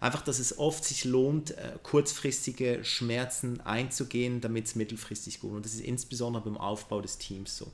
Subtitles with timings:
[0.00, 5.52] einfach, dass es oft sich lohnt, äh, kurzfristige Schmerzen einzugehen, damit es mittelfristig gut.
[5.52, 7.66] Und das ist insbesondere beim Aufbau des Teams so.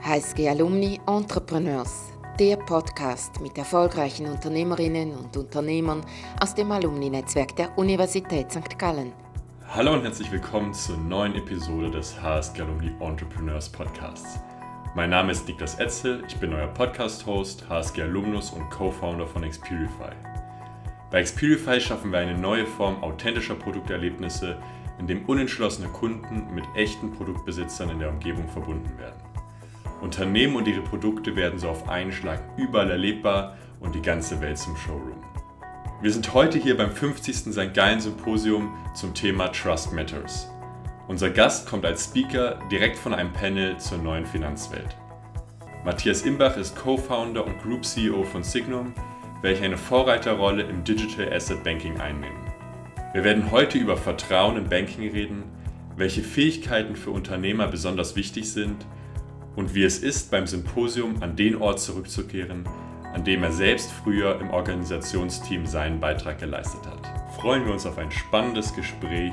[0.00, 6.06] HSG Alumni Entrepreneurs, der Podcast mit erfolgreichen Unternehmerinnen und Unternehmern
[6.40, 8.78] aus dem Alumni-Netzwerk der Universität St.
[8.78, 9.12] Gallen.
[9.66, 14.38] Hallo und herzlich willkommen zur neuen Episode des HSG Alumni Entrepreneurs Podcasts.
[14.98, 20.10] Mein Name ist Niklas Etzel, ich bin euer Podcast-Host, HSG Alumnus und Co-Founder von Xperify.
[21.12, 24.60] Bei Xperify schaffen wir eine neue Form authentischer Produkterlebnisse,
[24.98, 29.22] in dem unentschlossene Kunden mit echten Produktbesitzern in der Umgebung verbunden werden.
[30.00, 34.58] Unternehmen und ihre Produkte werden so auf einen Schlag überall erlebbar und die ganze Welt
[34.58, 35.22] zum Showroom.
[36.02, 37.52] Wir sind heute hier beim 50.
[37.52, 37.72] St.
[37.72, 40.50] Gallen Symposium zum Thema Trust Matters.
[41.08, 44.94] Unser Gast kommt als Speaker direkt von einem Panel zur neuen Finanzwelt.
[45.82, 48.92] Matthias Imbach ist Co-Founder und Group CEO von Signum,
[49.40, 52.52] welche eine Vorreiterrolle im Digital Asset Banking einnehmen.
[53.14, 55.44] Wir werden heute über Vertrauen im Banking reden,
[55.96, 58.84] welche Fähigkeiten für Unternehmer besonders wichtig sind
[59.56, 62.64] und wie es ist, beim Symposium an den Ort zurückzukehren,
[63.14, 67.34] an dem er selbst früher im Organisationsteam seinen Beitrag geleistet hat.
[67.40, 69.32] Freuen wir uns auf ein spannendes Gespräch.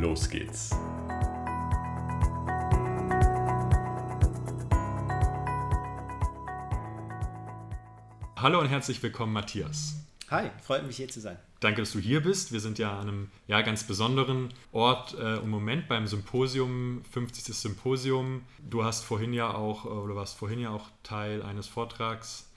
[0.00, 0.70] Los geht's!
[8.36, 9.94] Hallo und herzlich willkommen, Matthias.
[10.28, 11.38] Hi, freut mich hier zu sein.
[11.60, 12.52] Danke, dass du hier bist.
[12.52, 17.54] Wir sind ja an einem ja, ganz besonderen Ort äh, im Moment beim Symposium, 50.
[17.54, 18.42] Symposium.
[18.68, 22.50] Du hast vorhin ja auch, äh, oder warst vorhin ja auch Teil eines Vortrags.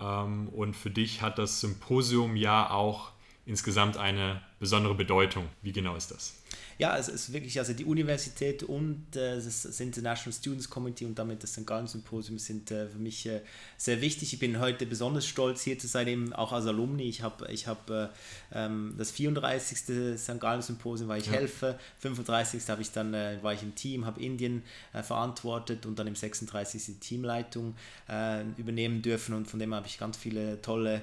[0.00, 3.10] Ähm, und für dich hat das Symposium ja auch
[3.44, 5.48] insgesamt eine besondere Bedeutung.
[5.62, 6.43] Wie genau ist das?
[6.78, 11.42] Ja, es ist wirklich, also die Universität und äh, das International Students Committee und damit
[11.42, 11.66] das St.
[11.66, 13.40] Gallen Symposium sind äh, für mich äh,
[13.76, 14.32] sehr wichtig.
[14.32, 17.04] Ich bin heute besonders stolz hier zu sein, eben auch als Alumni.
[17.04, 18.08] Ich habe ich hab, äh,
[18.52, 20.18] ähm, das 34.
[20.18, 20.40] St.
[20.40, 21.34] Gallen Symposium, weil ich ja.
[21.34, 21.78] helfe.
[22.00, 22.68] 35.
[22.68, 26.16] habe ich dann, äh, war ich im Team, habe Indien äh, verantwortet und dann im
[26.16, 26.84] 36.
[26.86, 27.74] die Teamleitung
[28.56, 31.02] übernehmen dürfen und von dem habe ich ganz viele tolle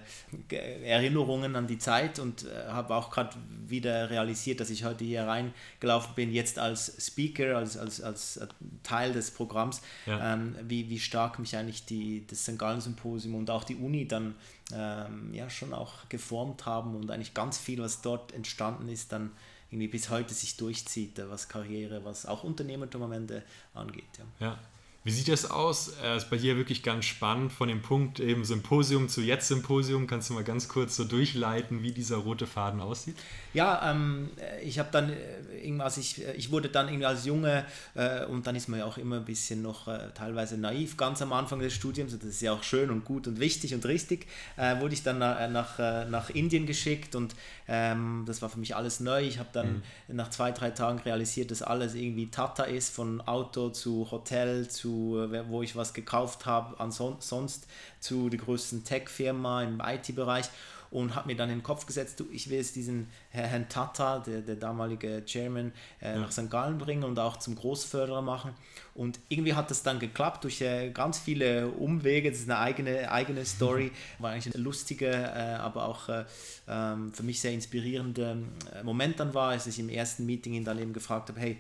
[0.50, 3.36] Erinnerungen an die Zeit und habe auch gerade
[3.68, 5.41] wieder realisiert, dass ich heute hier rein
[5.80, 8.40] gelaufen bin, jetzt als Speaker, als, als, als
[8.84, 10.34] Teil des Programms, ja.
[10.34, 12.58] ähm, wie, wie stark mich eigentlich die, das St.
[12.58, 14.36] Gallen Symposium und auch die Uni dann
[14.74, 19.32] ähm, ja schon auch geformt haben und eigentlich ganz viel, was dort entstanden ist, dann
[19.72, 23.44] irgendwie bis heute sich durchzieht, was Karriere, was auch Unternehmertum am Ende
[23.74, 24.04] angeht.
[24.40, 24.48] Ja.
[24.48, 24.60] ja.
[25.04, 25.94] Wie sieht das aus?
[26.04, 30.06] Er ist bei dir wirklich ganz spannend von dem Punkt eben Symposium zu jetzt Symposium.
[30.06, 33.16] Kannst du mal ganz kurz so durchleiten, wie dieser rote Faden aussieht?
[33.56, 34.30] Ja, ähm,
[34.64, 35.16] ich habe dann äh,
[35.64, 38.86] irgendwas, ich, äh, ich wurde dann irgendwie als Junge äh, und dann ist man ja
[38.86, 42.42] auch immer ein bisschen noch äh, teilweise naiv, ganz am Anfang des Studiums, das ist
[42.42, 45.80] ja auch schön und gut und wichtig und richtig, äh, wurde ich dann nach, nach,
[46.10, 47.36] nach Indien geschickt und
[47.68, 49.24] ähm, das war für mich alles neu.
[49.24, 50.16] Ich habe dann mhm.
[50.16, 54.91] nach zwei, drei Tagen realisiert, dass alles irgendwie Tata ist, von Auto zu Hotel zu
[54.92, 57.66] zu, wo ich was gekauft habe, ansonsten
[58.00, 60.50] zu der größten Tech-Firma im IT-Bereich
[60.90, 64.20] und habe mir dann in den Kopf gesetzt, du, ich will jetzt diesen Herrn Tata,
[64.20, 66.20] der, der damalige Chairman, äh, ja.
[66.20, 66.50] nach St.
[66.50, 68.54] Gallen bringen und auch zum Großförderer machen.
[68.94, 72.30] Und irgendwie hat das dann geklappt durch äh, ganz viele Umwege.
[72.30, 73.92] Das ist eine eigene, eigene Story.
[74.20, 76.26] War eigentlich ein lustiger, äh, aber auch äh,
[76.68, 78.38] ähm, für mich sehr inspirierender
[78.84, 81.58] Moment dann war, als ich im ersten Meeting ihn dann eben gefragt habe, hey,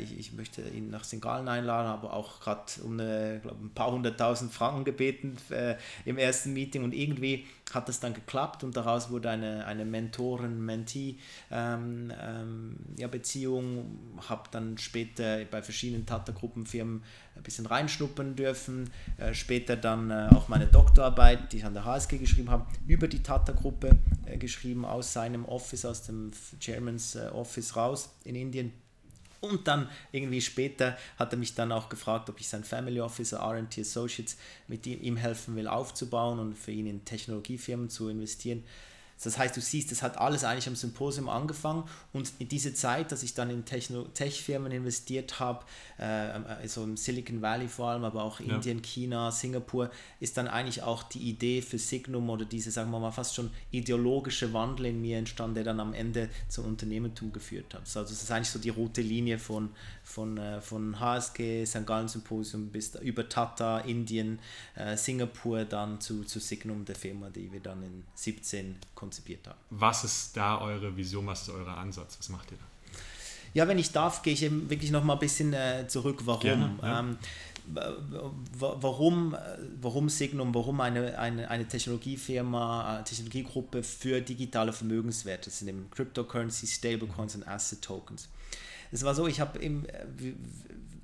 [0.00, 1.20] ich, ich, möchte ihn nach St.
[1.20, 5.36] Gallen einladen, aber auch gerade um eine, glaub, ein paar hunderttausend Franken gebeten
[6.04, 11.18] im ersten Meeting und irgendwie hat das dann geklappt und daraus wurde eine, eine Mentoren-Mentee-Beziehung.
[11.50, 13.08] Ähm, ähm, ja,
[14.28, 16.06] habe dann später bei verschiedenen
[16.46, 17.02] Tata-Gruppenfirmen
[17.34, 18.90] ein bisschen reinschnuppern dürfen.
[19.18, 23.08] Äh, später dann äh, auch meine Doktorarbeit, die ich an der HSG geschrieben habe, über
[23.08, 26.30] die Tata-Gruppe äh, geschrieben, aus seinem Office, aus dem
[26.60, 28.72] Chairman's Office raus in Indien
[29.40, 33.38] und dann irgendwie später hat er mich dann auch gefragt, ob ich sein Family Officer
[33.38, 38.64] RT Associates mit ihm helfen will aufzubauen und für ihn in Technologiefirmen zu investieren.
[39.22, 43.12] Das heißt, du siehst, es hat alles eigentlich am Symposium angefangen und in diese Zeit,
[43.12, 45.64] dass ich dann in Tech-Firmen investiert habe,
[45.98, 48.84] äh, also im Silicon Valley vor allem, aber auch Indien, ja.
[48.84, 49.90] China, Singapur,
[50.20, 53.50] ist dann eigentlich auch die Idee für Signum oder diese, sagen wir mal, fast schon
[53.70, 57.82] ideologische Wandel in mir entstanden, der dann am Ende zum Unternehmertum geführt hat.
[57.82, 59.70] Also das ist eigentlich so die rote Linie von,
[60.06, 61.84] von, äh, von HSG, St.
[61.84, 64.38] Gallen Symposium bis über Tata, Indien,
[64.76, 69.58] äh, Singapur, dann zu, zu Signum, der Firma, die wir dann in 17 konzipiert haben.
[69.70, 72.16] Was ist da eure Vision, was ist euer Ansatz?
[72.18, 72.64] Was macht ihr da?
[73.52, 76.42] Ja, wenn ich darf, gehe ich eben wirklich noch mal ein bisschen äh, zurück, warum.
[76.42, 77.00] Gerne, ja.
[77.00, 77.18] ähm,
[78.60, 79.36] warum,
[79.80, 85.90] warum Signum, warum eine, eine, eine Technologiefirma, eine Technologiegruppe für digitale Vermögenswerte, das sind eben
[85.90, 88.28] Cryptocurrency, Stablecoins und Asset Tokens.
[88.92, 89.86] Es war so, ich habe im,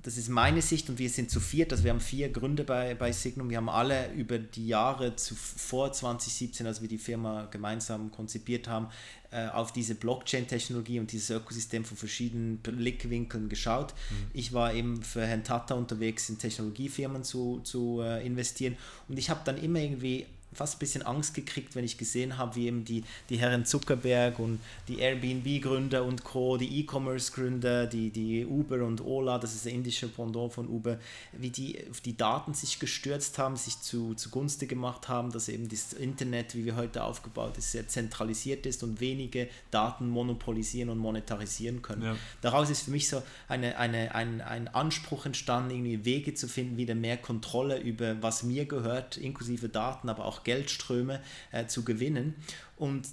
[0.03, 2.93] das ist meine Sicht und wir sind zu viert, also wir haben vier Gründe bei,
[2.93, 3.49] bei Signum.
[3.49, 8.67] Wir haben alle über die Jahre zu, vor 2017, als wir die Firma gemeinsam konzipiert
[8.67, 8.89] haben,
[9.31, 13.93] äh, auf diese Blockchain-Technologie und dieses Ökosystem von verschiedenen Blickwinkeln geschaut.
[13.93, 14.15] Mhm.
[14.33, 18.75] Ich war eben für Herrn Tata unterwegs, in Technologiefirmen zu, zu äh, investieren
[19.07, 22.55] und ich habe dann immer irgendwie fast ein bisschen Angst gekriegt, wenn ich gesehen habe,
[22.55, 28.45] wie eben die, die Herren Zuckerberg und die Airbnb-Gründer und Co., die E-Commerce-Gründer, die, die
[28.45, 30.99] Uber und Ola, das ist der indische Pendant von Uber,
[31.33, 35.69] wie die auf die Daten sich gestürzt haben, sich zu, zugunste gemacht haben, dass eben
[35.69, 40.97] das Internet, wie wir heute aufgebaut ist, sehr zentralisiert ist und wenige Daten monopolisieren und
[40.97, 42.03] monetarisieren können.
[42.03, 42.15] Ja.
[42.41, 46.77] Daraus ist für mich so eine, eine, ein, ein Anspruch entstanden, irgendwie Wege zu finden,
[46.77, 52.35] wieder mehr Kontrolle über was mir gehört, inklusive Daten, aber auch Geldströme äh, zu gewinnen.
[52.77, 53.07] Und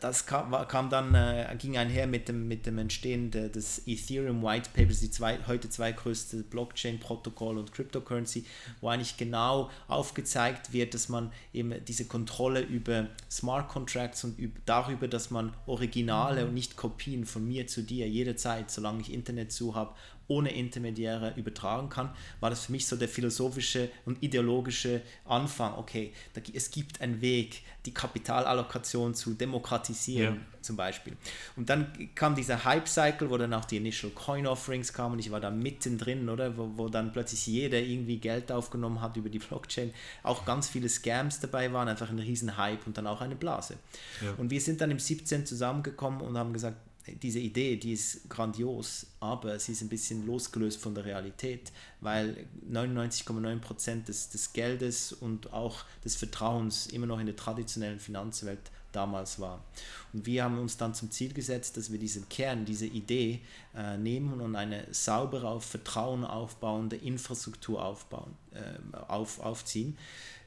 [0.00, 4.42] das kam, kam dann, äh, ging einher mit dem, mit dem Entstehen de, des Ethereum
[4.42, 8.44] White Papers, die zwei, heute zwei größte Blockchain-Protokoll und Cryptocurrency,
[8.80, 14.58] wo eigentlich genau aufgezeigt wird, dass man eben diese Kontrolle über Smart Contracts und über,
[14.64, 16.48] darüber, dass man Originale mhm.
[16.48, 19.94] und nicht Kopien von mir zu dir jederzeit, solange ich Internet zu habe,
[20.28, 22.10] ohne Intermediäre übertragen kann,
[22.40, 25.74] war das für mich so der philosophische und ideologische Anfang.
[25.78, 30.40] Okay, da, es gibt einen Weg, die Kapitalallokation zu demokratisieren, ja.
[30.60, 31.16] zum Beispiel.
[31.56, 35.40] Und dann kam dieser Hype-Cycle, wo dann auch die Initial Coin-Offerings kamen und ich war
[35.40, 36.56] da mittendrin, oder?
[36.56, 39.92] Wo, wo dann plötzlich jeder irgendwie Geld aufgenommen hat über die Blockchain.
[40.22, 43.76] Auch ganz viele Scams dabei waren, einfach ein riesen Hype und dann auch eine Blase.
[44.24, 44.32] Ja.
[44.36, 46.76] Und wir sind dann im 17 zusammengekommen und haben gesagt,
[47.06, 52.46] diese Idee, die ist grandios, aber sie ist ein bisschen losgelöst von der Realität, weil
[52.70, 59.40] 99,9% des, des Geldes und auch des Vertrauens immer noch in der traditionellen Finanzwelt damals
[59.40, 59.64] war.
[60.12, 63.40] Und wir haben uns dann zum Ziel gesetzt, dass wir diesen Kern, diese Idee
[63.74, 69.96] äh, nehmen und eine saubere, auf Vertrauen aufbauende Infrastruktur aufbauen, äh, auf, aufziehen,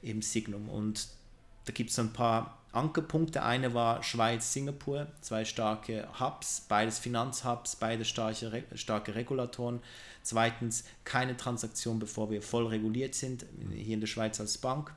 [0.01, 0.69] im Signum.
[0.69, 1.07] Und
[1.65, 3.43] da gibt es ein paar Ankerpunkte.
[3.43, 9.81] Eine war Schweiz, Singapur, zwei starke Hubs, beides Finanzhubs, beide starke, starke Regulatoren.
[10.21, 14.93] Zweitens, keine Transaktion, bevor wir voll reguliert sind, hier in der Schweiz als Bank.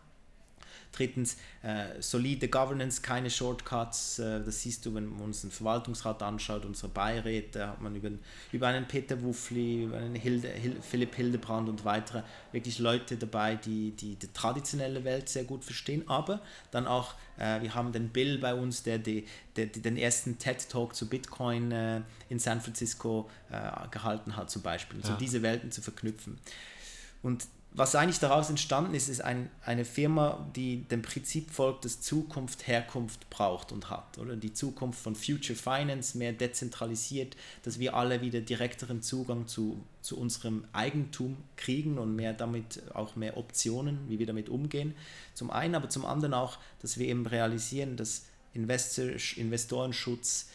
[0.93, 4.19] Drittens, äh, solide Governance, keine Shortcuts.
[4.19, 8.11] Äh, das siehst du, wenn man uns den Verwaltungsrat anschaut, unsere Beiräte, hat man über,
[8.53, 13.57] über einen Peter Wuffli, über einen Hilde, Hilde, Philipp Hildebrand und weitere wirklich Leute dabei,
[13.57, 16.41] die, die die traditionelle Welt sehr gut verstehen, aber
[16.71, 19.27] dann auch, äh, wir haben den Bill bei uns, der, die,
[19.57, 24.63] der, der den ersten TED-Talk zu Bitcoin äh, in San Francisco äh, gehalten hat zum
[24.63, 25.07] Beispiel, ja.
[25.07, 26.39] so diese Welten zu verknüpfen.
[27.23, 32.01] Und was eigentlich daraus entstanden ist, ist ein, eine Firma, die dem Prinzip folgt, dass
[32.01, 34.19] Zukunft Herkunft braucht und hat.
[34.19, 39.85] Oder die Zukunft von Future Finance mehr dezentralisiert, dass wir alle wieder direkteren Zugang zu,
[40.01, 44.95] zu unserem Eigentum kriegen und mehr damit auch mehr Optionen, wie wir damit umgehen.
[45.35, 48.25] Zum einen, aber zum anderen auch, dass wir eben realisieren, dass
[48.55, 50.49] Investor, Investorenschutz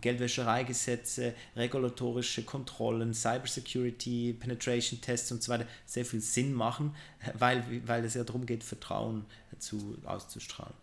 [0.00, 6.94] Geldwäschereigesetze, regulatorische Kontrollen, Cybersecurity, Penetration Tests und so weiter sehr viel Sinn machen,
[7.38, 9.24] weil, weil es ja darum geht, Vertrauen
[9.58, 10.74] zu, auszustrahlen.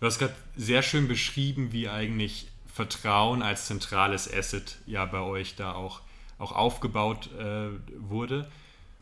[0.00, 5.56] Du hast gerade sehr schön beschrieben, wie eigentlich Vertrauen als zentrales Asset ja bei euch
[5.56, 6.00] da auch,
[6.38, 8.50] auch aufgebaut äh, wurde.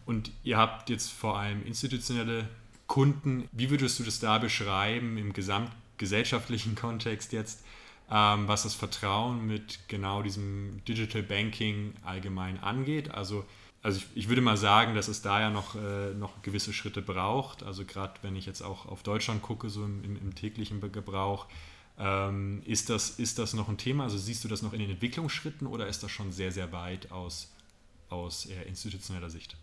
[0.07, 2.49] Und ihr habt jetzt vor allem institutionelle
[2.87, 3.49] Kunden.
[3.53, 7.63] Wie würdest du das da beschreiben im gesamtgesellschaftlichen Kontext jetzt?
[8.11, 13.11] Ähm, was das Vertrauen mit genau diesem Digital Banking allgemein angeht.
[13.11, 13.45] Also,
[13.83, 17.03] also ich, ich würde mal sagen, dass es da ja noch, äh, noch gewisse Schritte
[17.03, 17.63] braucht.
[17.63, 21.47] Also gerade wenn ich jetzt auch auf Deutschland gucke, so im, im, im täglichen Gebrauch,
[21.99, 24.05] ähm, ist, das, ist das noch ein Thema?
[24.05, 27.11] Also siehst du das noch in den Entwicklungsschritten oder ist das schon sehr, sehr weit
[27.13, 27.53] aus,
[28.09, 29.57] aus institutioneller Sicht?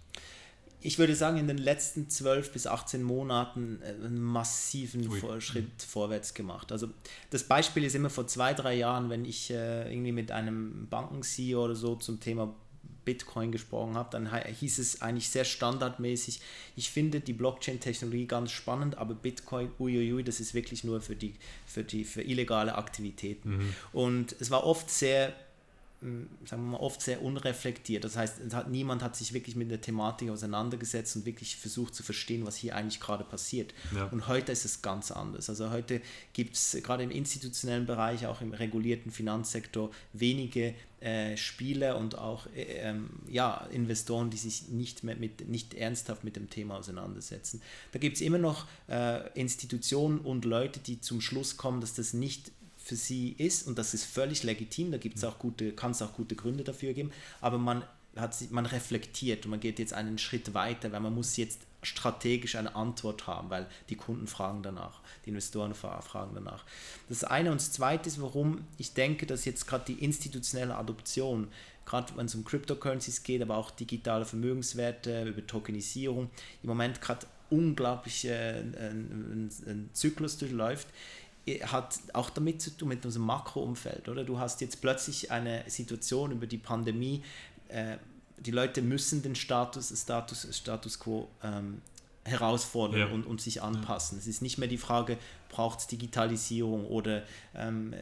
[0.86, 5.42] Ich würde sagen, in den letzten 12 bis 18 Monaten äh, einen massiven Ui.
[5.42, 6.72] Schritt vorwärts gemacht.
[6.72, 6.90] Also
[7.32, 11.64] das Beispiel ist immer vor zwei, drei Jahren, wenn ich äh, irgendwie mit einem Banken-CEO
[11.64, 12.54] oder so zum Thema
[13.04, 16.42] Bitcoin gesprochen habe, dann hieß es eigentlich sehr standardmäßig,
[16.76, 21.36] ich finde die Blockchain-Technologie ganz spannend, aber Bitcoin, uiuiui, das ist wirklich nur für die,
[21.68, 23.58] für die für illegale Aktivitäten.
[23.58, 23.76] Mhm.
[23.94, 25.34] Und es war oft sehr
[26.46, 28.04] sagen wir mal, oft sehr unreflektiert.
[28.04, 32.04] Das heißt, hat, niemand hat sich wirklich mit der Thematik auseinandergesetzt und wirklich versucht zu
[32.04, 33.74] verstehen, was hier eigentlich gerade passiert.
[33.96, 34.06] Ja.
[34.06, 35.50] Und heute ist es ganz anders.
[35.50, 36.02] Also heute
[36.34, 42.48] gibt es gerade im institutionellen Bereich, auch im regulierten Finanzsektor, wenige äh, Spieler und auch
[42.56, 47.62] äh, ähm, ja, Investoren, die sich nicht, mehr mit, nicht ernsthaft mit dem Thema auseinandersetzen.
[47.92, 52.14] Da gibt es immer noch äh, Institutionen und Leute, die zum Schluss kommen, dass das
[52.14, 52.52] nicht
[52.86, 56.14] für sie ist und das ist völlig legitim, da gibt's auch gute, kann es auch
[56.14, 57.12] gute Gründe dafür geben,
[57.42, 57.84] aber man,
[58.16, 62.56] hat, man reflektiert und man geht jetzt einen Schritt weiter, weil man muss jetzt strategisch
[62.56, 66.64] eine Antwort haben, weil die Kunden fragen danach, die Investoren fragen danach.
[67.10, 71.48] Das eine und das zweite ist, warum ich denke, dass jetzt gerade die institutionelle Adoption,
[71.88, 76.30] gerade wenn es um Cryptocurrencies geht, aber auch digitale Vermögenswerte, über Tokenisierung,
[76.62, 80.88] im Moment gerade unglaublich äh, ein, ein Zyklus durchläuft,
[81.48, 84.24] hat auch damit zu tun mit unserem Makroumfeld, oder?
[84.24, 87.24] Du hast jetzt plötzlich eine Situation über die Pandemie,
[87.70, 87.98] äh,
[88.38, 91.82] die Leute müssen den Status, Status, Status quo ähm,
[92.26, 93.08] herausfordern ja.
[93.08, 94.18] und, und sich anpassen.
[94.18, 94.22] Ja.
[94.22, 95.18] Es ist nicht mehr die Frage,
[95.50, 97.24] braucht es Digitalisierung oder
[97.54, 97.94] ähm,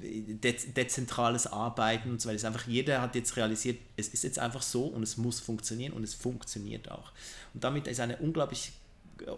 [0.00, 2.36] de dezentrales Arbeiten und so weiter.
[2.36, 5.40] Es ist einfach, jeder hat jetzt realisiert, es ist jetzt einfach so und es muss
[5.40, 7.12] funktionieren und es funktioniert auch.
[7.52, 8.72] Und damit ist eine unglaublich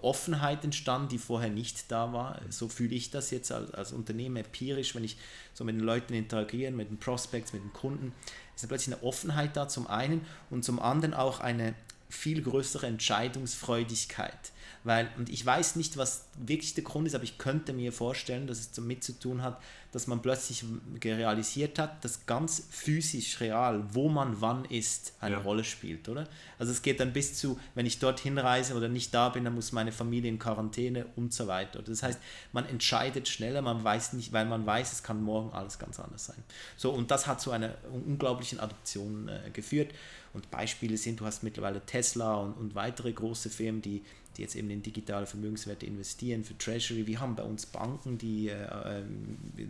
[0.03, 2.41] Offenheit entstanden, die vorher nicht da war.
[2.51, 5.17] So fühle ich das jetzt als, als Unternehmen empirisch, wenn ich
[5.55, 8.12] so mit den Leuten interagiere, mit den Prospects, mit den Kunden.
[8.55, 11.75] Es ist plötzlich eine Offenheit da zum einen und zum anderen auch eine
[12.09, 14.53] viel größere Entscheidungsfreudigkeit.
[14.85, 18.47] Weil, und ich weiß nicht, was wirklich der Grund ist, aber ich könnte mir vorstellen,
[18.47, 19.61] dass es damit zu tun hat,
[19.93, 20.65] dass man plötzlich
[21.05, 25.41] realisiert hat, dass ganz physisch real, wo man wann ist, eine ja.
[25.43, 26.27] Rolle spielt, oder?
[26.59, 29.55] Also es geht dann bis zu, wenn ich dorthin reise oder nicht da bin, dann
[29.55, 31.83] muss meine Familie in Quarantäne und so weiter.
[31.83, 32.19] Das heißt,
[32.53, 36.25] man entscheidet schneller, man weiß nicht, weil man weiß, es kann morgen alles ganz anders
[36.25, 36.43] sein.
[36.77, 39.93] So, und das hat zu einer unglaublichen Adoption äh, geführt.
[40.33, 44.03] Und Beispiele sind, du hast mittlerweile Tesla und, und weitere große Firmen, die
[44.37, 47.07] die jetzt eben in digitale Vermögenswerte investieren, für Treasury.
[47.07, 49.03] Wir haben bei uns Banken, die äh, äh,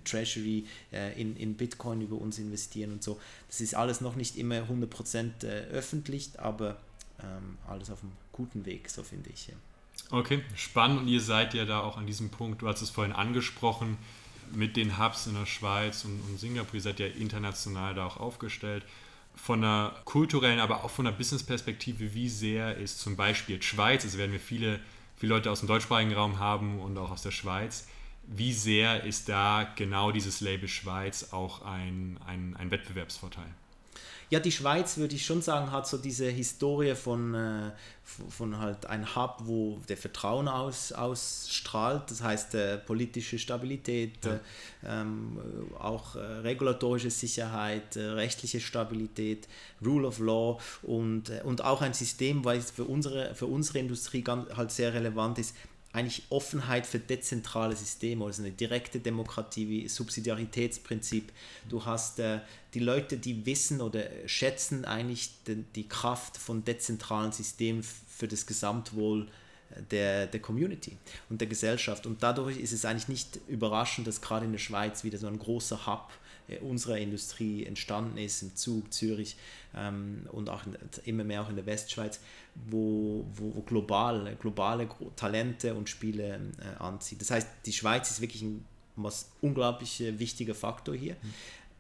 [0.04, 3.20] Treasury äh, in, in Bitcoin über uns investieren und so.
[3.48, 6.78] Das ist alles noch nicht immer 100% äh, öffentlich, aber
[7.20, 9.48] ähm, alles auf einem guten Weg, so finde ich.
[9.48, 9.54] Ja.
[10.10, 13.12] Okay, spannend und ihr seid ja da auch an diesem Punkt, du hast es vorhin
[13.12, 13.96] angesprochen,
[14.54, 18.18] mit den Hubs in der Schweiz und, und Singapur, ihr seid ja international da auch
[18.18, 18.84] aufgestellt
[19.34, 24.18] von einer kulturellen, aber auch von einer Business-Perspektive, wie sehr ist zum Beispiel Schweiz, also
[24.18, 24.80] werden wir viele,
[25.16, 27.88] viele Leute aus dem deutschsprachigen Raum haben und auch aus der Schweiz,
[28.26, 33.52] wie sehr ist da genau dieses Label Schweiz auch ein, ein, ein Wettbewerbsvorteil?
[34.32, 37.70] Ja, die Schweiz, würde ich schon sagen, hat so diese Historie von, äh,
[38.30, 44.32] von halt ein Hub, wo der Vertrauen aus, ausstrahlt, das heißt äh, politische Stabilität, ja.
[44.32, 44.38] äh,
[44.86, 45.38] ähm,
[45.78, 49.48] auch äh, regulatorische Sicherheit, äh, rechtliche Stabilität,
[49.84, 53.80] Rule of Law und, äh, und auch ein System, weil es für unsere, für unsere
[53.80, 55.54] Industrie ganz, halt sehr relevant ist,
[55.92, 61.32] eigentlich Offenheit für dezentrale Systeme, also eine direkte Demokratie wie Subsidiaritätsprinzip.
[61.68, 62.40] Du hast äh,
[62.72, 68.46] die Leute, die wissen oder schätzen eigentlich die, die Kraft von dezentralen Systemen für das
[68.46, 69.28] Gesamtwohl
[69.70, 70.96] äh, der, der Community
[71.28, 72.06] und der Gesellschaft.
[72.06, 75.38] Und dadurch ist es eigentlich nicht überraschend, dass gerade in der Schweiz wieder so ein
[75.38, 76.08] großer Hub
[76.60, 79.36] unserer Industrie entstanden ist, im Zug, Zürich
[79.74, 82.20] ähm, und auch in, immer mehr auch in der Westschweiz,
[82.68, 87.20] wo, wo, wo global, globale Talente und Spiele äh, anzieht.
[87.20, 88.64] Das heißt, die Schweiz ist wirklich ein
[88.96, 91.14] was unglaublich äh, wichtiger Faktor hier.
[91.14, 91.34] Mhm.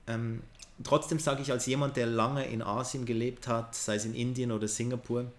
[0.06, 0.42] Ähm,
[0.82, 4.52] trotzdem sage ich als jemand, der lange in Asien gelebt hat, sei es in Indien
[4.52, 5.30] oder Singapur,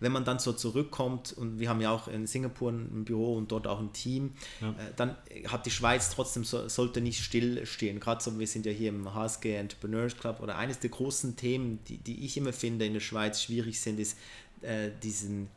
[0.00, 3.52] wenn man dann so zurückkommt, und wir haben ja auch in Singapur ein Büro und
[3.52, 4.70] dort auch ein Team, ja.
[4.70, 5.16] äh, dann
[5.46, 8.00] hat die Schweiz trotzdem, so, sollte nicht stillstehen.
[8.00, 11.78] Gerade so, wir sind ja hier im HSG Entrepreneurs Club oder eines der großen Themen,
[11.86, 14.16] die, die ich immer finde in der Schweiz schwierig sind, ist
[14.62, 15.48] äh, diesen,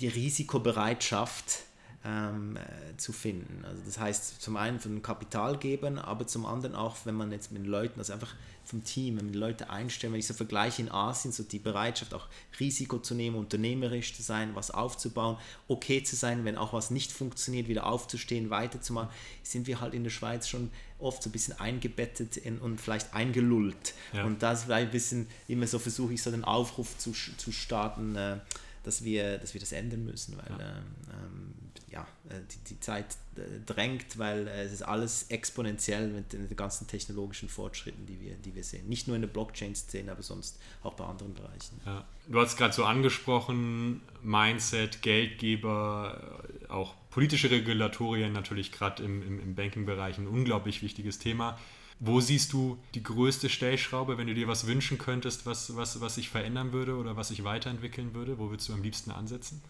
[0.00, 1.60] die Risikobereitschaft
[2.04, 3.64] ähm, äh, zu finden.
[3.64, 7.64] Also das heißt zum einen von Kapitalgebern, aber zum anderen auch, wenn man jetzt mit
[7.66, 11.32] Leuten, also einfach vom Team, wenn man Leute einstellen, wenn ich so vergleiche in Asien,
[11.32, 12.26] so die Bereitschaft auch
[12.58, 15.36] Risiko zu nehmen, unternehmerisch zu sein, was aufzubauen,
[15.68, 19.10] okay zu sein, wenn auch was nicht funktioniert, wieder aufzustehen, weiterzumachen,
[19.42, 23.14] sind wir halt in der Schweiz schon oft so ein bisschen eingebettet in, und vielleicht
[23.14, 23.94] eingelullt.
[24.12, 24.24] Ja.
[24.24, 28.16] Und das vielleicht ein bisschen, immer so versuche ich so den Aufruf zu, zu starten,
[28.16, 28.38] äh,
[28.84, 30.76] dass wir, dass wir das ändern müssen, weil ja.
[30.76, 31.61] Ähm, ähm
[31.92, 36.56] ja, äh, die, die Zeit äh, drängt, weil äh, es ist alles exponentiell mit den
[36.56, 38.88] ganzen technologischen Fortschritten, die wir, die wir sehen.
[38.88, 41.80] Nicht nur in der Blockchain-Szene, aber sonst auch bei anderen Bereichen.
[41.84, 42.04] Ja.
[42.28, 49.54] Du hast gerade so angesprochen, Mindset, Geldgeber, auch politische Regulatorien natürlich gerade im, im, im
[49.54, 51.58] Banking-Bereich ein unglaublich wichtiges Thema.
[52.00, 56.16] Wo siehst du die größte Stellschraube, wenn du dir was wünschen könntest, was, was, was
[56.16, 58.38] sich verändern würde oder was sich weiterentwickeln würde?
[58.38, 59.62] Wo würdest du am liebsten ansetzen?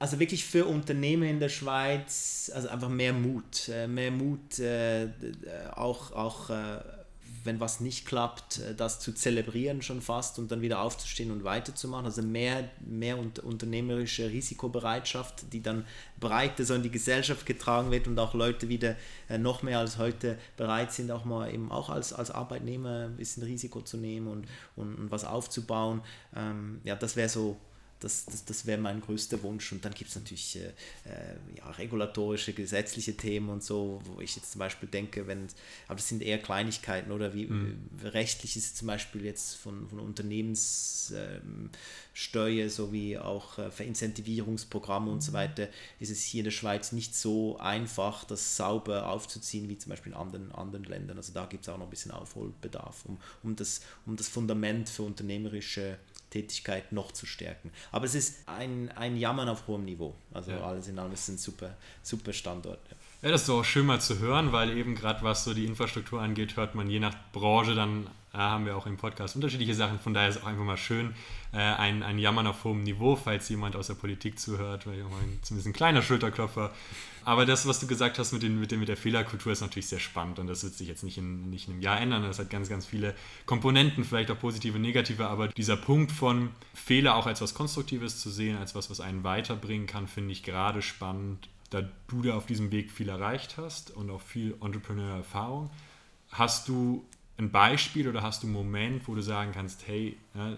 [0.00, 5.08] Also wirklich für Unternehmen in der Schweiz, also einfach mehr Mut, äh, mehr Mut äh,
[5.76, 6.78] auch, auch äh,
[7.44, 11.44] wenn was nicht klappt, äh, das zu zelebrieren schon fast und dann wieder aufzustehen und
[11.44, 12.06] weiterzumachen.
[12.06, 15.84] Also mehr, mehr unternehmerische Risikobereitschaft, die dann
[16.18, 18.96] breiter so in die Gesellschaft getragen wird und auch Leute wieder
[19.28, 23.16] äh, noch mehr als heute bereit sind, auch mal eben auch als, als Arbeitnehmer ein
[23.18, 26.00] bisschen Risiko zu nehmen und, und, und was aufzubauen.
[26.34, 27.58] Ähm, ja, das wäre so
[28.00, 29.72] das, das, das wäre mein größter Wunsch.
[29.72, 30.72] Und dann gibt es natürlich äh,
[31.08, 35.46] äh, ja, regulatorische, gesetzliche Themen und so, wo ich jetzt zum Beispiel denke, wenn,
[35.86, 37.88] aber das sind eher Kleinigkeiten oder wie mhm.
[38.02, 45.34] rechtlich ist zum Beispiel jetzt von, von Unternehmenssteuer ähm, sowie auch äh, Verincentivierungsprogramme und so
[45.34, 49.90] weiter, ist es hier in der Schweiz nicht so einfach, das sauber aufzuziehen wie zum
[49.90, 51.18] Beispiel in anderen, anderen Ländern.
[51.18, 54.88] Also da gibt es auch noch ein bisschen Aufholbedarf, um, um, das, um das Fundament
[54.88, 55.98] für unternehmerische
[56.30, 57.70] Tätigkeit noch zu stärken.
[57.92, 60.14] Aber es ist ein, ein Jammern auf hohem Niveau.
[60.32, 60.60] Also ja.
[60.60, 62.80] alles in allem ist ein super, super Standort.
[62.88, 63.28] Ja.
[63.28, 66.22] ja, das ist auch schön mal zu hören, weil eben gerade was so die Infrastruktur
[66.22, 69.98] angeht, hört man je nach Branche dann, haben wir auch im Podcast unterschiedliche Sachen.
[69.98, 71.14] Von daher ist es auch einfach mal schön,
[71.52, 75.04] äh, ein, ein Jammern auf hohem Niveau, falls jemand aus der Politik zuhört, weil ich
[75.04, 76.72] auch mal ein, zumindest ein kleiner Schulterklopfer
[77.24, 79.88] aber das, was du gesagt hast mit, den, mit, den, mit der Fehlerkultur, ist natürlich
[79.88, 82.22] sehr spannend und das wird sich jetzt nicht in, nicht in einem Jahr ändern.
[82.22, 83.14] Das hat ganz, ganz viele
[83.46, 88.30] Komponenten, vielleicht auch positive, negative, aber dieser Punkt von Fehler auch als was Konstruktives zu
[88.30, 92.46] sehen, als was, was einen weiterbringen kann, finde ich gerade spannend, da du da auf
[92.46, 95.70] diesem Weg viel erreicht hast und auch viel Entrepreneur-Erfahrung.
[96.32, 97.04] Hast du
[97.40, 100.56] ein Beispiel oder hast du einen Moment, wo du sagen kannst, hey, ja,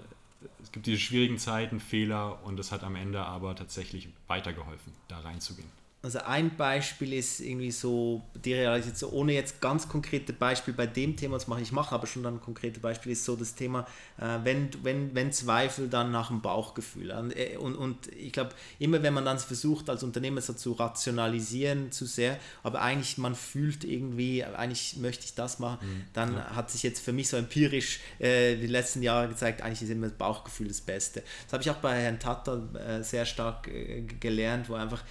[0.63, 5.21] es gibt diese schwierigen Zeiten, Fehler und es hat am Ende aber tatsächlich weitergeholfen, da
[5.21, 5.69] reinzugehen?
[6.05, 11.17] Also ein Beispiel ist irgendwie so die Realisation, ohne jetzt ganz konkrete Beispiel bei dem
[11.17, 13.87] Thema zu machen, ich mache aber schon dann konkrete Beispiele, ist so das Thema,
[14.19, 17.13] äh, wenn, wenn, wenn Zweifel, dann nach dem Bauchgefühl.
[17.13, 20.73] Und, äh, und, und ich glaube, immer wenn man dann versucht, als Unternehmer so zu
[20.73, 26.35] rationalisieren zu sehr, aber eigentlich man fühlt irgendwie, eigentlich möchte ich das machen, mhm, dann
[26.35, 26.57] ja.
[26.57, 30.09] hat sich jetzt für mich so empirisch äh, die letzten Jahre gezeigt, eigentlich ist immer
[30.09, 31.23] das Bauchgefühl das Beste.
[31.45, 35.05] Das habe ich auch bei Herrn Tata äh, sehr stark äh, gelernt, wo einfach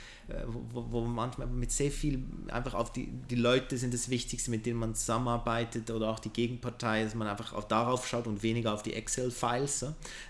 [0.48, 4.66] wo, wo manchmal mit sehr viel einfach auf die, die Leute sind das Wichtigste, mit
[4.66, 8.74] denen man zusammenarbeitet oder auch die Gegenpartei, dass man einfach auch darauf schaut und weniger
[8.74, 9.86] auf die Excel-Files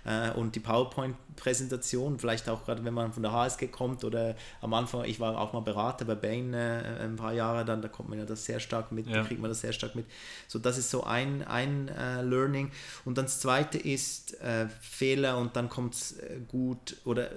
[0.05, 4.73] äh, und die PowerPoint-Präsentation, vielleicht auch gerade wenn man von der HSG kommt oder am
[4.73, 8.09] Anfang, ich war auch mal Berater bei Bain äh, ein paar Jahre, dann da kommt
[8.09, 9.23] man ja das sehr stark mit, ja.
[9.23, 10.05] kriegt man das sehr stark mit.
[10.47, 12.71] So, das ist so ein, ein äh, Learning.
[13.05, 17.29] Und dann das zweite ist äh, Fehler und dann kommt es äh, gut oder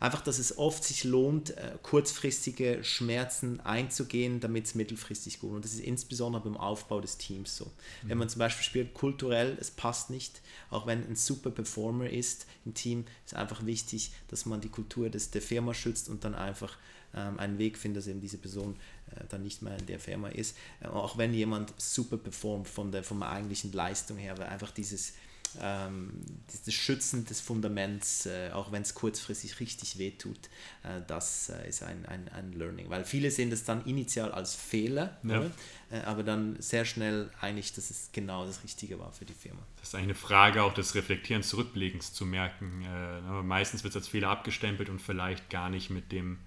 [0.00, 5.50] einfach, dass es oft sich lohnt, kurz kurzfristige Schmerzen einzugehen, damit es mittelfristig gut.
[5.50, 7.64] Und das ist insbesondere beim Aufbau des Teams so.
[7.64, 8.08] Mhm.
[8.08, 12.46] Wenn man zum Beispiel spielt, kulturell, es passt nicht, auch wenn ein super Performer ist
[12.64, 16.36] im Team, ist einfach wichtig, dass man die Kultur des, der Firma schützt und dann
[16.36, 16.78] einfach
[17.16, 18.76] ähm, einen Weg findet, dass eben diese Person
[19.16, 20.56] äh, dann nicht mehr in der Firma ist.
[20.80, 24.70] Äh, auch wenn jemand super performt von der, von der eigentlichen Leistung her, weil einfach
[24.70, 25.14] dieses
[25.60, 30.38] ähm, das Schützen des Fundaments, äh, auch wenn es kurzfristig richtig wehtut,
[30.84, 32.90] äh, das äh, ist ein, ein, ein Learning.
[32.90, 35.50] Weil viele sehen das dann initial als Fehler, ja.
[35.90, 39.60] äh, aber dann sehr schnell einig, dass es genau das Richtige war für die Firma.
[39.80, 42.82] Das ist eine Frage auch des Reflektierens, Zurückblickens zu merken.
[42.82, 46.38] Äh, meistens wird es als Fehler abgestempelt und vielleicht gar nicht mit dem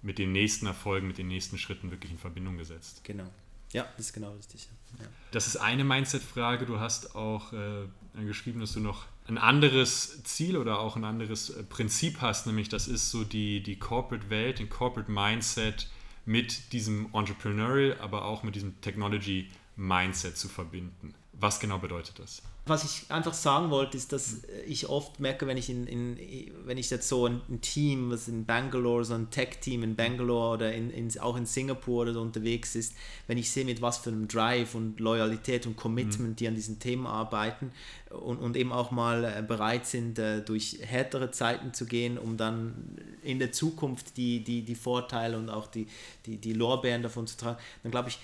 [0.00, 3.00] mit den nächsten Erfolgen, mit den nächsten Schritten wirklich in Verbindung gesetzt.
[3.04, 3.28] Genau.
[3.72, 4.68] Ja, das ist genau richtig.
[4.98, 5.06] Ja.
[5.30, 6.64] Das ist eine Mindset-Frage.
[6.64, 7.86] Du hast auch äh,
[8.26, 12.68] geschrieben, dass du noch ein anderes Ziel oder auch ein anderes äh, Prinzip hast, nämlich
[12.68, 15.88] das ist so die, die Corporate-Welt, den Corporate-Mindset
[16.24, 21.14] mit diesem Entrepreneurial, aber auch mit diesem Technology-Mindset zu verbinden.
[21.38, 22.42] Was genau bedeutet das?
[22.68, 26.18] was ich einfach sagen wollte, ist, dass ich oft merke, wenn ich in, in
[26.64, 30.72] wenn ich jetzt so ein, Team, was in Bangalore, so ein Tech-Team in Bangalore oder
[30.72, 32.94] in, in, auch in Singapur oder so unterwegs ist,
[33.26, 36.36] wenn ich sehe, mit was für einem Drive und Loyalität und Commitment mhm.
[36.36, 37.72] die an diesen Themen arbeiten
[38.10, 42.36] und, und eben auch mal äh, bereit sind, äh, durch härtere Zeiten zu gehen, um
[42.36, 45.86] dann in der Zukunft die, die, die Vorteile und auch die,
[46.26, 48.18] die, die Lorbeeren davon zu tragen, dann glaube ich,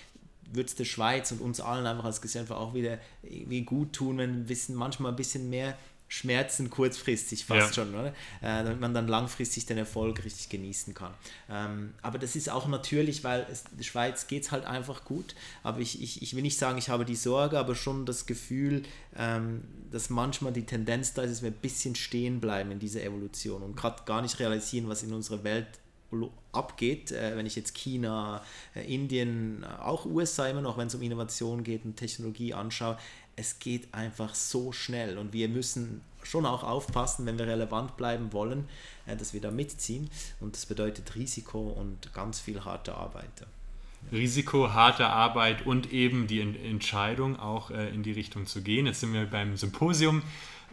[0.52, 4.18] würde es der Schweiz und uns allen einfach als Gesellschaft auch wieder irgendwie gut tun,
[4.18, 5.76] wenn wir wissen, manchmal ein bisschen mehr
[6.06, 7.84] Schmerzen kurzfristig fast ja.
[7.84, 8.10] schon, oder?
[8.40, 11.12] Äh, damit man dann langfristig den Erfolg richtig genießen kann.
[11.50, 15.34] Ähm, aber das ist auch natürlich, weil es, der Schweiz geht es halt einfach gut.
[15.62, 18.82] Aber ich, ich, ich will nicht sagen, ich habe die Sorge, aber schon das Gefühl,
[19.16, 23.02] ähm, dass manchmal die Tendenz da ist, dass wir ein bisschen stehen bleiben in dieser
[23.02, 25.66] Evolution und gerade gar nicht realisieren, was in unserer Welt
[26.52, 28.42] abgeht, äh, wenn ich jetzt China,
[28.74, 32.96] äh, Indien, äh, auch USA immer noch, wenn es um Innovation geht und Technologie anschaue,
[33.36, 38.32] es geht einfach so schnell und wir müssen schon auch aufpassen, wenn wir relevant bleiben
[38.32, 38.68] wollen,
[39.06, 43.44] dass wir da mitziehen und das bedeutet Risiko und ganz viel harte Arbeit.
[44.12, 48.86] Risiko, harte Arbeit und eben die Entscheidung auch in die Richtung zu gehen.
[48.86, 50.22] Jetzt sind wir beim Symposium,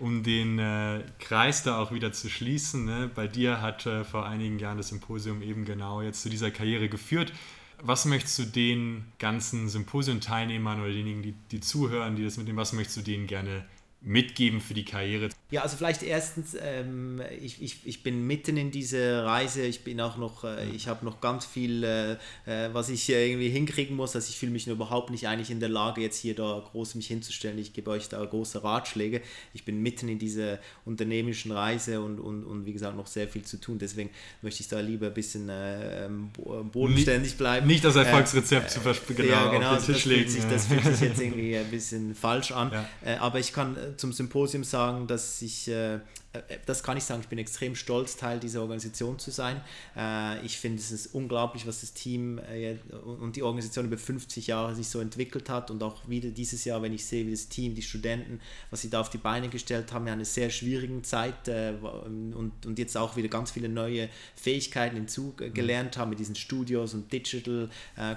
[0.01, 2.85] um den äh, Kreis da auch wieder zu schließen.
[2.85, 3.09] Ne?
[3.13, 6.89] Bei dir hat äh, vor einigen Jahren das Symposium eben genau jetzt zu dieser Karriere
[6.89, 7.31] geführt.
[7.83, 12.57] Was möchtest du den ganzen Symposium-Teilnehmern oder denjenigen, die, die zuhören, die das mit dem,
[12.57, 13.63] was möchtest du denen gerne
[14.01, 15.29] mitgeben für die Karriere?
[15.51, 20.01] Ja, also vielleicht erstens, ähm, ich, ich, ich bin mitten in dieser Reise, ich bin
[20.01, 22.13] auch noch, äh, ich habe noch ganz viel, äh,
[22.45, 25.69] äh was ich irgendwie hinkriegen muss, also ich fühle mich überhaupt nicht eigentlich in der
[25.69, 29.21] Lage, jetzt hier da groß mich hinzustellen, ich gebe euch da große Ratschläge,
[29.53, 33.43] ich bin mitten in dieser unternehmerischen Reise und, und, und wie gesagt noch sehr viel
[33.43, 34.09] zu tun, deswegen
[34.41, 36.31] möchte ich da lieber ein bisschen äh, ähm,
[36.71, 37.67] bodenständig bleiben.
[37.67, 40.29] Nicht das Erfolgsrezept äh, zu genau, ja, genau, auf den Tisch legen.
[40.29, 43.19] Sich, das fühlt sich jetzt irgendwie ein bisschen falsch an, ja.
[43.19, 45.99] aber ich kann zum Symposium sagen, dass ich äh,
[46.65, 49.61] das kann ich sagen, ich bin extrem stolz, Teil dieser Organisation zu sein.
[49.97, 52.77] Äh, ich finde, es ist unglaublich, was das Team äh,
[53.19, 56.81] und die Organisation über 50 Jahre sich so entwickelt hat und auch wieder dieses Jahr,
[56.81, 58.39] wenn ich sehe, wie das Team, die Studenten,
[58.69, 62.79] was sie da auf die Beine gestellt haben, in einer sehr schwierigen Zeit und, und
[62.79, 67.69] jetzt auch wieder ganz viele neue Fähigkeiten hinzugelernt haben mit diesen Studios und Digital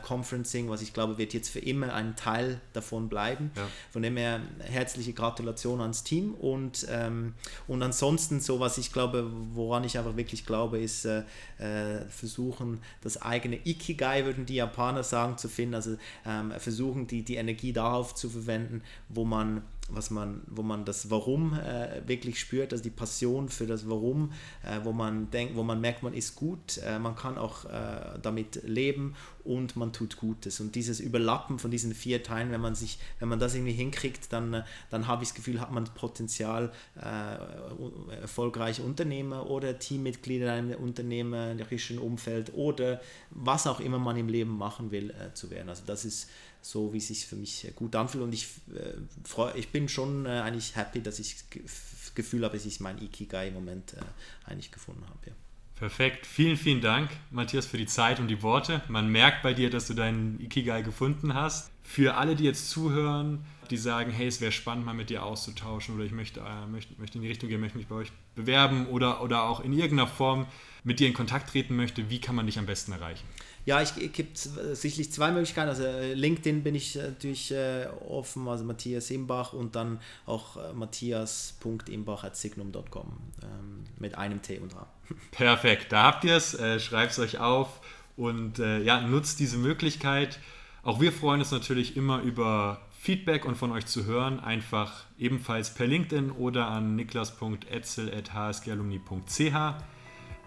[0.02, 3.50] Conferencing, was ich glaube, wird jetzt für immer ein Teil davon bleiben.
[3.56, 3.68] Ja.
[3.90, 7.34] Von dem her herzliche Gratulation ans Team und, ähm,
[7.66, 11.22] und ansonsten ansonsten so, was ich glaube, woran ich einfach wirklich glaube, ist äh,
[11.58, 15.74] äh, versuchen, das eigene Ikigai, würden die Japaner sagen, zu finden.
[15.74, 20.84] Also ähm, versuchen, die, die Energie darauf zu verwenden, wo man was man, wo man
[20.84, 25.56] das Warum äh, wirklich spürt, also die Passion für das Warum, äh, wo man denkt,
[25.56, 29.92] wo man merkt, man ist gut, äh, man kann auch äh, damit leben und man
[29.92, 30.60] tut Gutes.
[30.60, 34.32] Und dieses Überlappen von diesen vier Teilen, wenn man sich, wenn man das irgendwie hinkriegt,
[34.32, 40.58] dann, äh, dann habe ich das Gefühl, hat man Potenzial, äh, erfolgreiche Unternehmer oder Teammitglieder
[40.58, 45.68] in einem unternehmerischen Umfeld oder was auch immer man im Leben machen will, zu werden.
[45.68, 46.28] Also das ist
[46.64, 48.24] so, wie es sich für mich gut anfühlt.
[48.24, 52.56] Und ich, äh, freu, ich bin schon äh, eigentlich happy, dass ich das Gefühl habe,
[52.56, 55.18] dass ich mein Ikigai im Moment äh, eigentlich gefunden habe.
[55.26, 55.32] Ja.
[55.76, 56.24] Perfekt.
[56.24, 58.80] Vielen, vielen Dank, Matthias, für die Zeit und die Worte.
[58.88, 61.70] Man merkt bei dir, dass du deinen Ikigai gefunden hast.
[61.82, 65.94] Für alle, die jetzt zuhören, die sagen, hey, es wäre spannend, mal mit dir auszutauschen
[65.94, 68.86] oder ich möchte, äh, möchte, möchte in die Richtung gehen, möchte mich bei euch bewerben
[68.86, 70.46] oder, oder auch in irgendeiner Form
[70.82, 73.24] mit dir in Kontakt treten möchte, wie kann man dich am besten erreichen?
[73.66, 75.70] Ja, es gibt sicherlich zwei Möglichkeiten.
[75.70, 80.74] Also äh, LinkedIn bin ich natürlich äh, offen, also Matthias Imbach und dann auch äh,
[80.74, 84.86] matthias.imbach.signum.com ähm, mit einem T und A.
[85.30, 86.52] Perfekt, da habt ihr es.
[86.52, 87.80] Äh, Schreibt es euch auf
[88.16, 90.38] und äh, ja, nutzt diese Möglichkeit.
[90.82, 94.40] Auch wir freuen uns natürlich immer über Feedback und von euch zu hören.
[94.40, 99.54] Einfach ebenfalls per LinkedIn oder an niklas.etzel.hsgalumni.ch.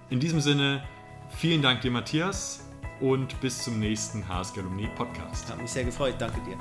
[0.10, 0.84] In diesem Sinne,
[1.30, 2.68] vielen Dank dir, Matthias
[3.00, 5.52] und bis zum nächsten HSG Alumni Podcast.
[5.52, 6.16] Hat mich sehr gefreut.
[6.18, 6.58] Danke dir.